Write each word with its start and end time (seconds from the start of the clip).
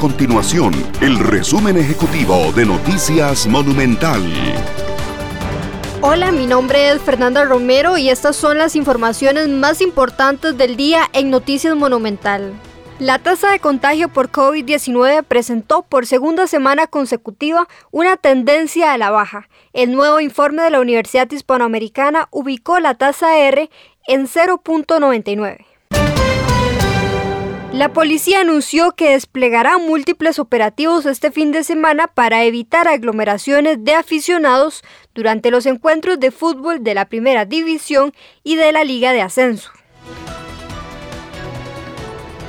continuación 0.00 0.72
el 1.02 1.18
resumen 1.18 1.76
ejecutivo 1.76 2.52
de 2.52 2.64
Noticias 2.64 3.46
Monumental. 3.46 4.22
Hola, 6.00 6.32
mi 6.32 6.46
nombre 6.46 6.88
es 6.88 7.02
Fernanda 7.02 7.44
Romero 7.44 7.98
y 7.98 8.08
estas 8.08 8.34
son 8.34 8.56
las 8.56 8.76
informaciones 8.76 9.50
más 9.50 9.82
importantes 9.82 10.56
del 10.56 10.78
día 10.78 11.02
en 11.12 11.28
Noticias 11.28 11.76
Monumental. 11.76 12.54
La 12.98 13.18
tasa 13.18 13.50
de 13.50 13.60
contagio 13.60 14.08
por 14.08 14.30
COVID-19 14.30 15.22
presentó 15.22 15.82
por 15.82 16.06
segunda 16.06 16.46
semana 16.46 16.86
consecutiva 16.86 17.68
una 17.90 18.16
tendencia 18.16 18.94
a 18.94 18.98
la 18.98 19.10
baja. 19.10 19.50
El 19.74 19.92
nuevo 19.92 20.18
informe 20.20 20.62
de 20.62 20.70
la 20.70 20.80
Universidad 20.80 21.30
Hispanoamericana 21.30 22.26
ubicó 22.30 22.80
la 22.80 22.94
tasa 22.94 23.36
R 23.36 23.68
en 24.06 24.26
0.99. 24.26 25.66
La 27.80 27.94
policía 27.94 28.40
anunció 28.40 28.92
que 28.92 29.12
desplegará 29.12 29.78
múltiples 29.78 30.38
operativos 30.38 31.06
este 31.06 31.30
fin 31.30 31.50
de 31.50 31.64
semana 31.64 32.08
para 32.08 32.44
evitar 32.44 32.86
aglomeraciones 32.86 33.82
de 33.82 33.94
aficionados 33.94 34.84
durante 35.14 35.50
los 35.50 35.64
encuentros 35.64 36.20
de 36.20 36.30
fútbol 36.30 36.84
de 36.84 36.92
la 36.92 37.08
Primera 37.08 37.46
División 37.46 38.12
y 38.44 38.56
de 38.56 38.72
la 38.72 38.84
Liga 38.84 39.14
de 39.14 39.22
Ascenso. 39.22 39.70